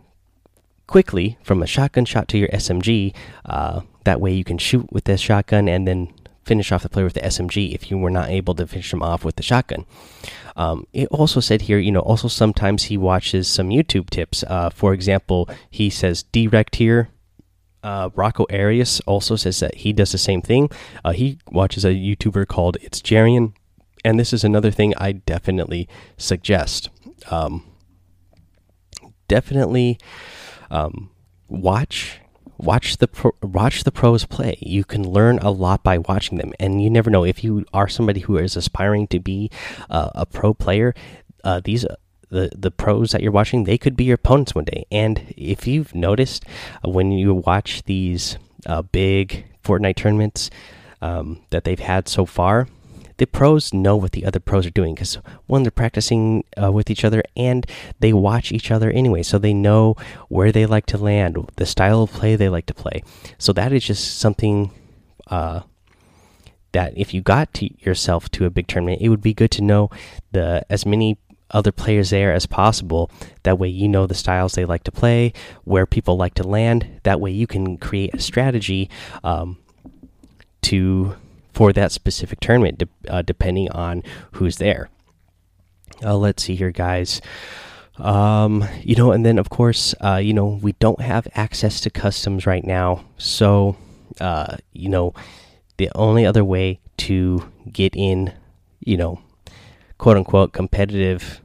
quickly 0.88 1.38
from 1.44 1.64
a 1.64 1.68
shotgun 1.68 2.06
shot 2.06 2.28
to 2.30 2.38
your 2.38 2.50
SMG. 2.50 3.14
Uh, 3.46 3.82
that 4.04 4.22
way 4.22 4.32
you 4.34 4.44
can 4.44 4.58
shoot 4.58 4.92
with 4.92 5.06
this 5.06 5.22
shotgun 5.22 5.68
and 5.68 5.88
then 5.88 6.14
finish 6.46 6.72
off 6.72 6.84
the 6.84 6.90
player 6.90 7.06
with 7.06 7.14
the 7.14 7.22
SMG 7.22 7.74
if 7.74 7.90
you 7.90 7.98
were 7.98 8.10
not 8.10 8.30
able 8.30 8.56
to 8.56 8.68
finish 8.68 8.94
him 8.94 9.02
off 9.02 9.24
with 9.24 9.36
the 9.36 9.44
shotgun. 9.44 9.86
Um, 10.56 10.86
it 10.94 11.08
also 11.10 11.40
said 11.40 11.64
here, 11.64 11.80
you 11.80 11.92
know, 11.92 12.02
also 12.02 12.28
sometimes 12.28 12.84
he 12.84 12.98
watches 12.98 13.48
some 13.48 13.70
YouTube 13.70 14.10
tips. 14.10 14.44
Uh, 14.48 14.70
for 14.70 14.94
example, 14.94 15.50
he 15.70 15.90
says 15.90 16.24
direct 16.24 16.76
here. 16.76 17.10
Uh, 17.82 18.10
Rocco 18.16 18.46
Arias 18.50 19.02
also 19.02 19.36
says 19.36 19.60
that 19.60 19.76
he 19.76 19.92
does 19.92 20.12
the 20.12 20.18
same 20.18 20.42
thing. 20.42 20.70
Uh, 21.04 21.12
he 21.12 21.40
watches 21.52 21.84
a 21.84 21.90
YouTuber 21.90 22.48
called 22.48 22.78
It's 22.82 23.02
Jerian, 23.02 23.54
and 24.06 24.20
this 24.20 24.32
is 24.32 24.44
another 24.44 24.72
thing 24.72 24.94
I 24.98 25.12
definitely 25.12 25.90
suggest. 26.18 26.90
Um, 27.30 27.66
definitely 29.28 29.98
um, 30.72 31.10
watch 31.50 32.20
watch 32.64 32.98
the 32.98 33.08
pro, 33.08 33.32
watch 33.42 33.84
the 33.84 33.92
pros 33.92 34.26
play. 34.26 34.58
You 34.62 34.84
can 34.84 35.08
learn 35.08 35.40
a 35.40 35.52
lot 35.52 35.84
by 35.84 35.98
watching 35.98 36.38
them, 36.38 36.54
and 36.60 36.82
you 36.82 36.90
never 36.90 37.10
know 37.10 37.24
if 37.24 37.44
you 37.44 37.66
are 37.74 37.88
somebody 37.88 38.22
who 38.22 38.38
is 38.38 38.56
aspiring 38.56 39.08
to 39.08 39.20
be 39.20 39.52
uh, 39.90 40.10
a 40.16 40.26
pro 40.26 40.54
player. 40.54 40.96
Uh, 41.44 41.62
these 41.64 41.86
the 42.30 42.50
the 42.56 42.72
pros 42.72 43.12
that 43.12 43.22
you're 43.22 43.32
watching, 43.32 43.64
they 43.64 43.78
could 43.78 43.96
be 43.96 44.06
your 44.06 44.16
opponents 44.16 44.56
one 44.56 44.66
day. 44.66 44.86
And 44.92 45.34
if 45.38 45.68
you've 45.68 45.94
noticed 45.94 46.46
uh, 46.84 46.90
when 46.90 47.12
you 47.12 47.34
watch 47.34 47.84
these 47.84 48.38
uh, 48.66 48.82
big 48.82 49.46
Fortnite 49.64 49.96
tournaments 49.96 50.50
um, 51.02 51.42
that 51.52 51.64
they've 51.64 51.80
had 51.80 52.08
so 52.08 52.26
far, 52.26 52.68
the 53.18 53.26
pros 53.26 53.74
know 53.74 53.96
what 53.96 54.12
the 54.12 54.26
other 54.26 54.40
pros 54.40 54.66
are 54.66 54.72
doing 54.72 54.96
because 54.96 55.18
one 55.48 55.64
they're 55.64 55.72
practicing 55.72 56.44
uh, 56.62 56.72
with 56.72 56.90
each 56.90 57.06
other 57.06 57.24
and 57.36 57.66
they 58.00 58.14
watch 58.14 58.52
each 58.52 58.72
other 58.72 58.90
anyway 58.92 59.24
so 59.24 59.38
they 59.38 59.54
know 59.54 59.96
where 60.30 60.52
they 60.52 60.66
like 60.66 60.86
to 60.86 60.98
land 60.98 61.38
the 61.56 61.66
style 61.66 62.04
of 62.04 62.12
play 62.12 62.36
they 62.36 62.50
like 62.50 62.66
to 62.66 62.74
play. 62.74 63.04
So 63.38 63.54
that 63.54 63.72
is 63.72 63.84
just 63.84 64.20
something 64.20 64.72
uh, 65.28 65.62
that 66.72 66.94
if 66.98 67.14
you 67.14 67.22
got 67.22 67.54
to 67.56 67.70
yourself 67.84 68.30
to 68.32 68.46
a 68.46 68.50
big 68.50 68.68
tournament 68.68 69.02
it 69.02 69.10
would 69.10 69.22
be 69.22 69.34
good 69.34 69.52
to 69.52 69.62
know 69.62 69.90
the 70.32 70.66
as 70.70 70.86
many 70.86 71.18
other 71.52 71.72
players 71.72 72.10
there 72.10 72.34
as 72.34 72.46
possible. 72.46 73.12
That 73.44 73.60
way 73.60 73.70
you 73.70 73.88
know 73.88 74.08
the 74.08 74.16
styles 74.16 74.54
they 74.54 74.66
like 74.66 74.84
to 74.86 74.92
play 74.92 75.34
where 75.64 75.86
people 75.86 76.18
like 76.18 76.34
to 76.36 76.44
land. 76.48 77.02
That 77.04 77.22
way 77.22 77.32
you 77.32 77.48
can 77.48 77.78
create 77.78 78.14
a 78.14 78.20
strategy 78.20 78.90
um, 79.24 79.58
to 80.64 81.16
for 81.54 81.72
that 81.74 81.92
specific 81.92 82.40
tournament, 82.40 82.80
de 82.80 82.88
uh, 83.08 83.22
depending 83.22 83.70
on 83.72 84.04
who's 84.34 84.58
there. 84.58 84.90
Uh, 86.04 86.18
let's 86.18 86.44
see 86.44 86.56
here, 86.56 86.72
guys. 86.72 87.22
Um, 87.98 88.68
you 88.82 88.96
know, 88.96 89.12
and 89.12 89.24
then 89.26 89.38
of 89.38 89.50
course, 89.50 89.94
uh, 90.02 90.16
you 90.16 90.34
know, 90.34 90.60
we 90.62 90.74
don't 90.74 91.02
have 91.02 91.28
access 91.36 91.80
to 91.82 91.90
customs 91.90 92.46
right 92.48 92.64
now, 92.64 93.06
so 93.18 93.78
uh, 94.20 94.58
you 94.74 94.90
know, 94.90 95.14
the 95.78 95.92
only 95.96 96.26
other 96.26 96.44
way 96.44 96.80
to 96.98 97.52
get 97.72 97.96
in, 97.96 98.34
you 98.80 98.98
know, 98.98 99.22
quote 99.98 100.18
unquote 100.18 100.54
competitive 100.54 101.42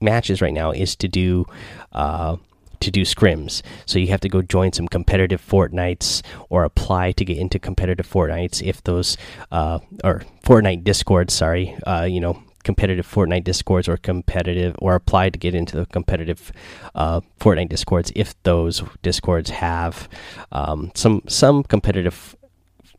matches 0.00 0.42
right 0.42 0.52
now 0.52 0.70
is 0.70 0.94
to 0.96 1.08
do 1.08 1.46
uh 1.92 2.36
to 2.84 2.90
do 2.90 3.02
scrims. 3.02 3.62
So 3.86 3.98
you 3.98 4.08
have 4.08 4.20
to 4.20 4.28
go 4.28 4.42
join 4.42 4.72
some 4.72 4.88
competitive 4.88 5.44
Fortnites 5.44 6.22
or 6.48 6.64
apply 6.64 7.12
to 7.12 7.24
get 7.24 7.38
into 7.38 7.58
competitive 7.58 8.08
Fortnites 8.08 8.62
if 8.62 8.82
those 8.84 9.16
uh, 9.50 9.80
or 10.02 10.22
Fortnite 10.42 10.84
Discord. 10.84 11.30
Sorry, 11.30 11.76
uh, 11.86 12.04
you 12.04 12.20
know 12.20 12.42
competitive 12.64 13.06
Fortnite 13.06 13.44
discords 13.44 13.88
or 13.88 13.96
competitive 13.96 14.74
or 14.78 14.94
apply 14.94 15.30
to 15.30 15.38
get 15.38 15.54
into 15.54 15.76
the 15.76 15.86
competitive 15.86 16.50
uh, 16.94 17.20
Fortnite 17.38 17.68
discords 17.68 18.10
if 18.16 18.42
those 18.42 18.82
discords 19.02 19.50
have 19.50 20.08
um, 20.50 20.90
some 20.94 21.22
some 21.28 21.62
competitive 21.62 22.34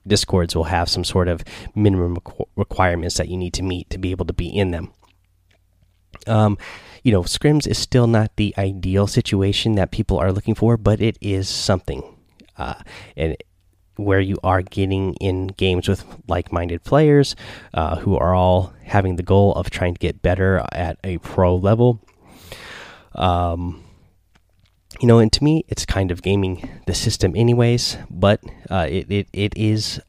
discords 0.08 0.56
will 0.56 0.65
have 0.65 0.88
some 0.88 1.04
sort 1.04 1.27
of 1.27 1.44
minimum 1.74 2.18
requirements 2.56 3.18
that 3.18 3.27
you 3.27 3.38
need 3.38 3.54
to 3.54 3.63
meet 3.63 3.89
to 3.89 3.98
be 3.98 4.12
able 4.12 4.25
to 4.25 4.34
be 4.34 4.48
in 4.48 4.72
them. 4.72 4.94
Um, 6.27 6.58
you 7.06 7.12
know, 7.12 7.22
scrims 7.22 7.68
is 7.68 7.78
still 7.78 8.08
not 8.08 8.36
the 8.36 8.52
ideal 8.58 9.06
situation 9.06 9.76
that 9.76 9.92
people 9.92 10.18
are 10.18 10.32
looking 10.32 10.56
for, 10.56 10.76
but 10.76 11.00
it 11.00 11.20
is 11.22 11.48
something. 11.48 12.02
Uh, 12.58 12.82
and 13.16 13.38
where 13.96 14.20
you 14.20 14.40
are 14.44 14.64
getting 14.64 15.14
in 15.22 15.48
games 15.48 15.88
with 15.88 16.04
like-minded 16.28 16.84
players 16.84 17.36
uh, 17.76 17.98
who 17.98 18.18
are 18.18 18.34
all 18.34 18.74
having 18.84 19.18
the 19.18 19.24
goal 19.24 19.54
of 19.54 19.70
trying 19.70 19.94
to 19.94 20.00
get 20.00 20.24
better 20.24 20.66
at 20.72 20.98
a 21.04 21.20
pro 21.20 21.56
level. 21.56 22.02
Um, 23.14 23.84
you 25.00 25.08
know, 25.08 25.20
and 25.20 25.32
to 25.34 25.44
me, 25.44 25.64
it's 25.68 25.86
kind 25.86 26.10
of 26.10 26.24
gaming 26.24 26.68
the 26.88 26.96
system, 26.96 27.36
anyways. 27.36 27.98
But 28.10 28.42
uh, 28.72 28.88
it, 28.90 29.12
it 29.12 29.28
it 29.32 29.54
is 29.56 30.02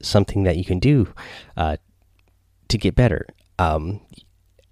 something 0.00 0.44
that 0.44 0.56
you 0.56 0.64
can 0.64 0.78
do 0.78 1.12
uh, 1.56 1.78
to 2.68 2.78
get 2.78 2.94
better. 2.94 3.26
Um, 3.58 4.00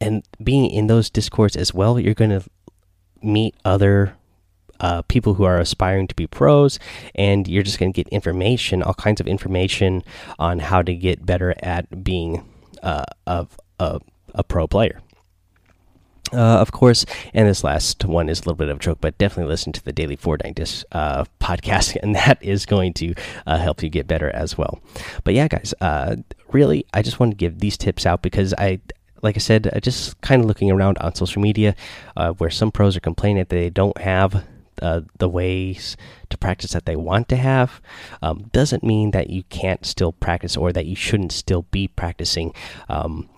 and 0.02 0.24
being 0.42 0.68
in 0.68 0.88
those 0.88 1.08
discords 1.08 1.56
as 1.56 1.72
well, 1.72 1.98
you're 1.98 2.14
going 2.14 2.30
to 2.30 2.42
meet 3.22 3.54
other 3.64 4.16
uh, 4.80 5.02
people 5.02 5.34
who 5.34 5.44
are 5.44 5.58
aspiring 5.58 6.08
to 6.08 6.14
be 6.16 6.26
pros, 6.26 6.80
and 7.14 7.46
you're 7.46 7.62
just 7.62 7.78
going 7.78 7.92
to 7.92 7.96
get 7.96 8.08
information, 8.08 8.82
all 8.82 8.94
kinds 8.94 9.20
of 9.20 9.28
information 9.28 10.02
on 10.40 10.58
how 10.58 10.82
to 10.82 10.94
get 10.94 11.24
better 11.24 11.54
at 11.62 12.02
being 12.02 12.44
uh, 12.82 13.04
of 13.28 13.56
a, 13.78 14.00
a 14.34 14.42
pro 14.42 14.66
player. 14.66 15.00
Uh, 16.32 16.58
of 16.58 16.72
course, 16.72 17.04
and 17.34 17.46
this 17.46 17.62
last 17.62 18.06
one 18.06 18.28
is 18.28 18.38
a 18.38 18.42
little 18.42 18.54
bit 18.54 18.70
of 18.70 18.78
a 18.78 18.80
joke, 18.80 18.98
but 19.00 19.16
definitely 19.18 19.50
listen 19.50 19.70
to 19.70 19.84
the 19.84 19.92
Daily 19.92 20.16
Fortnite 20.16 20.54
Dis 20.54 20.84
uh, 20.90 21.24
podcast, 21.40 21.96
and 22.02 22.16
that 22.16 22.42
is 22.42 22.66
going 22.66 22.94
to 22.94 23.14
uh, 23.46 23.58
help 23.58 23.82
you 23.82 23.88
get 23.88 24.08
better 24.08 24.30
as 24.30 24.58
well. 24.58 24.80
But 25.22 25.34
yeah, 25.34 25.46
guys, 25.46 25.74
uh, 25.80 26.16
really, 26.50 26.86
I 26.92 27.02
just 27.02 27.20
want 27.20 27.32
to 27.32 27.36
give 27.36 27.60
these 27.60 27.76
tips 27.76 28.06
out 28.06 28.22
because 28.22 28.54
I 28.56 28.80
like 29.22 29.36
I 29.36 29.40
said, 29.40 29.70
uh, 29.72 29.80
just 29.80 30.20
kind 30.20 30.42
of 30.42 30.48
looking 30.48 30.70
around 30.70 30.98
on 30.98 31.14
social 31.14 31.40
media 31.40 31.74
uh, 32.16 32.32
where 32.32 32.50
some 32.50 32.72
pros 32.72 32.96
are 32.96 33.00
complaining 33.00 33.38
that 33.38 33.48
they 33.48 33.70
don't 33.70 33.96
have 33.98 34.44
uh, 34.82 35.02
the 35.18 35.28
ways 35.28 35.96
to 36.28 36.36
practice 36.36 36.72
that 36.72 36.86
they 36.86 36.96
want 36.96 37.28
to 37.28 37.36
have 37.36 37.80
um, 38.20 38.50
doesn't 38.52 38.82
mean 38.82 39.12
that 39.12 39.30
you 39.30 39.44
can't 39.44 39.86
still 39.86 40.12
practice 40.12 40.56
or 40.56 40.72
that 40.72 40.86
you 40.86 40.96
shouldn't 40.96 41.32
still 41.32 41.62
be 41.70 41.86
practicing. 41.86 42.52
Um, 42.88 43.28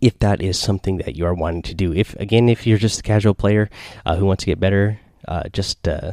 if 0.00 0.18
that 0.20 0.40
is 0.40 0.58
something 0.58 0.98
that 0.98 1.16
you 1.16 1.26
are 1.26 1.34
wanting 1.34 1.62
to 1.62 1.74
do, 1.74 1.92
if 1.92 2.14
again, 2.14 2.48
if 2.48 2.66
you're 2.66 2.78
just 2.78 3.00
a 3.00 3.02
casual 3.02 3.34
player 3.34 3.68
uh, 4.06 4.16
who 4.16 4.24
wants 4.24 4.44
to 4.44 4.50
get 4.50 4.60
better, 4.60 5.00
uh, 5.26 5.48
just 5.52 5.86
uh, 5.88 6.12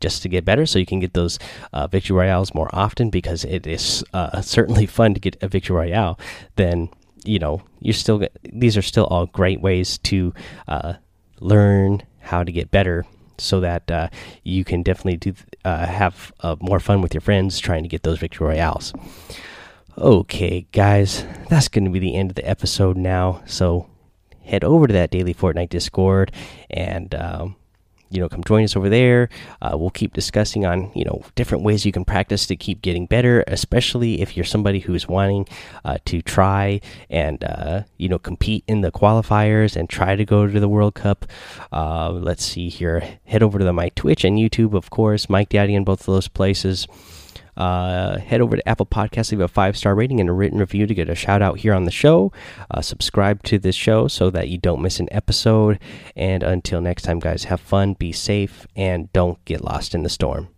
just 0.00 0.22
to 0.22 0.28
get 0.28 0.44
better 0.44 0.66
so 0.66 0.78
you 0.78 0.86
can 0.86 1.00
get 1.00 1.14
those 1.14 1.38
uh, 1.72 1.86
victory 1.86 2.16
royales 2.16 2.52
more 2.52 2.68
often 2.72 3.08
because 3.08 3.44
it 3.44 3.66
is 3.66 4.04
uh, 4.12 4.40
certainly 4.42 4.84
fun 4.86 5.14
to 5.14 5.20
get 5.20 5.42
a 5.42 5.48
victory 5.48 5.74
royale 5.74 6.18
then 6.56 6.90
you 7.24 7.38
know 7.38 7.62
you're 7.80 7.94
still 7.94 8.26
these 8.52 8.76
are 8.76 8.82
still 8.82 9.06
all 9.06 9.26
great 9.26 9.60
ways 9.60 9.98
to 9.98 10.32
uh, 10.68 10.94
learn 11.40 12.02
how 12.20 12.42
to 12.42 12.52
get 12.52 12.70
better 12.70 13.04
so 13.36 13.60
that 13.60 13.90
uh, 13.90 14.08
you 14.44 14.64
can 14.64 14.82
definitely 14.82 15.16
do 15.16 15.34
uh, 15.64 15.86
have 15.86 16.32
uh, 16.40 16.56
more 16.60 16.78
fun 16.78 17.02
with 17.02 17.12
your 17.12 17.20
friends 17.20 17.58
trying 17.58 17.82
to 17.82 17.88
get 17.88 18.02
those 18.02 18.18
victory 18.18 18.46
royales 18.46 18.92
Okay, 19.96 20.66
guys, 20.72 21.24
that's 21.48 21.68
going 21.68 21.84
to 21.84 21.90
be 21.90 22.00
the 22.00 22.16
end 22.16 22.32
of 22.32 22.34
the 22.34 22.48
episode 22.48 22.96
now. 22.96 23.42
So 23.46 23.88
head 24.44 24.64
over 24.64 24.88
to 24.88 24.92
that 24.92 25.12
daily 25.12 25.32
Fortnite 25.32 25.68
Discord 25.68 26.32
and 26.68 27.14
um, 27.14 27.54
you 28.10 28.20
know 28.20 28.28
come 28.28 28.44
join 28.44 28.64
us 28.64 28.76
over 28.76 28.88
there. 28.88 29.28
Uh, 29.60 29.76
we'll 29.76 29.90
keep 29.90 30.12
discussing 30.12 30.64
on 30.64 30.90
you 30.94 31.04
know 31.04 31.22
different 31.34 31.64
ways 31.64 31.84
you 31.84 31.92
can 31.92 32.04
practice 32.04 32.46
to 32.46 32.56
keep 32.56 32.82
getting 32.82 33.06
better, 33.06 33.44
especially 33.46 34.20
if 34.20 34.36
you're 34.36 34.44
somebody 34.44 34.80
who's 34.80 35.08
wanting 35.08 35.46
uh, 35.84 35.98
to 36.04 36.22
try 36.22 36.80
and 37.10 37.42
uh, 37.44 37.82
you 37.96 38.08
know 38.08 38.18
compete 38.18 38.64
in 38.66 38.80
the 38.80 38.92
qualifiers 38.92 39.76
and 39.76 39.88
try 39.88 40.16
to 40.16 40.24
go 40.24 40.46
to 40.46 40.60
the 40.60 40.68
World 40.68 40.94
Cup. 40.94 41.26
Uh, 41.72 42.10
let's 42.10 42.44
see 42.44 42.68
here. 42.68 43.18
Head 43.24 43.42
over 43.42 43.58
to 43.58 43.64
the, 43.64 43.72
my 43.72 43.90
Twitch 43.90 44.24
and 44.24 44.38
YouTube, 44.38 44.74
of 44.74 44.90
course, 44.90 45.28
Mike 45.28 45.48
Daddy 45.48 45.74
in 45.74 45.84
both 45.84 46.00
of 46.00 46.06
those 46.06 46.28
places. 46.28 46.86
Uh, 47.56 48.18
head 48.18 48.40
over 48.40 48.56
to 48.56 48.68
Apple 48.68 48.86
Podcasts, 48.86 49.30
leave 49.30 49.40
a 49.40 49.48
five 49.48 49.76
star 49.76 49.94
rating 49.94 50.20
and 50.20 50.28
a 50.28 50.32
written 50.32 50.58
review 50.58 50.86
to 50.86 50.94
get 50.94 51.08
a 51.08 51.14
shout 51.14 51.42
out 51.42 51.58
here 51.58 51.74
on 51.74 51.84
the 51.84 51.90
show. 51.90 52.32
Uh, 52.70 52.80
subscribe 52.80 53.42
to 53.44 53.58
this 53.58 53.76
show 53.76 54.08
so 54.08 54.30
that 54.30 54.48
you 54.48 54.58
don't 54.58 54.82
miss 54.82 55.00
an 55.00 55.08
episode. 55.10 55.78
And 56.16 56.42
until 56.42 56.80
next 56.80 57.02
time, 57.02 57.18
guys, 57.18 57.44
have 57.44 57.60
fun, 57.60 57.94
be 57.94 58.12
safe, 58.12 58.66
and 58.76 59.12
don't 59.12 59.42
get 59.44 59.64
lost 59.64 59.94
in 59.94 60.02
the 60.02 60.08
storm. 60.08 60.53